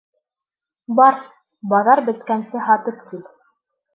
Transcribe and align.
Бар, 0.99 1.19
баҙар 1.75 2.01
бөткәнсе 2.09 2.65
һатып 2.69 3.03
кил. 3.11 3.23